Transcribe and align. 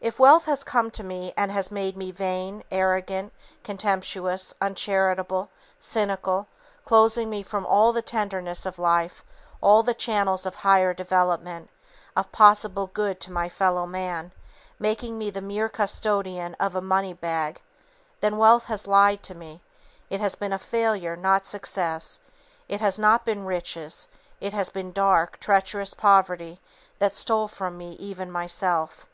If 0.00 0.20
wealth 0.20 0.44
has 0.44 0.62
come 0.62 0.88
to 0.92 1.02
me 1.02 1.34
and 1.36 1.50
has 1.50 1.72
made 1.72 1.96
me 1.96 2.12
vain, 2.12 2.62
arrogant, 2.70 3.32
contemptuous, 3.64 4.54
uncharitable, 4.60 5.50
cynical, 5.80 6.46
closing 6.84 7.42
from 7.42 7.62
me 7.64 7.68
all 7.68 7.92
the 7.92 8.00
tenderness 8.00 8.64
of 8.64 8.78
life, 8.78 9.24
all 9.60 9.82
the 9.82 9.94
channels 9.94 10.46
of 10.46 10.54
higher 10.54 10.94
development, 10.94 11.70
of 12.14 12.30
possible 12.30 12.86
good 12.86 13.18
to 13.18 13.32
my 13.32 13.48
fellow 13.48 13.84
man, 13.84 14.30
making 14.78 15.18
me 15.18 15.28
the 15.28 15.40
mere 15.40 15.68
custodian 15.68 16.54
of 16.60 16.76
a 16.76 16.80
money 16.80 17.12
bag, 17.12 17.60
then, 18.20 18.36
wealth 18.38 18.66
has 18.66 18.86
lied 18.86 19.24
to 19.24 19.34
me, 19.34 19.60
it 20.08 20.20
has 20.20 20.36
been 20.36 20.56
failure, 20.56 21.16
not 21.16 21.44
success; 21.46 22.20
it 22.68 22.80
has 22.80 22.96
not 22.96 23.24
been 23.24 23.44
riches, 23.44 24.06
it 24.40 24.52
has 24.52 24.70
been 24.70 24.92
dark, 24.92 25.40
treacherous 25.40 25.94
poverty 25.94 26.60
that 27.00 27.12
stole 27.12 27.48
from 27.48 27.76
me 27.76 27.94
even 27.94 28.30
Myself." 28.30 29.06